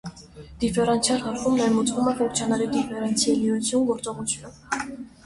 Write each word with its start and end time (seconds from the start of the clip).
Դիֆերենցիալ 0.61 1.19
հաշվում 1.25 1.59
ներմուծվում 1.59 2.09
է 2.11 2.13
ֆունկցիաների 2.21 2.71
դիֆերենցելիություն 2.71 3.85
գործողությունը։ 3.91 4.89